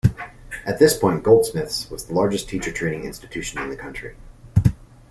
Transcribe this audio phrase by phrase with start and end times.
[0.65, 4.15] At this point Goldsmiths was the largest teacher training institution in the country.